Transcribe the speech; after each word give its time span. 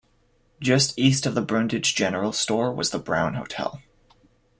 Just 0.59 0.97
east 0.97 1.27
of 1.27 1.35
the 1.35 1.43
Brundage 1.43 1.93
General 1.93 2.33
Store 2.33 2.73
was 2.73 2.89
the 2.89 2.97
Brown 2.97 3.35
Hotel. 3.35 3.83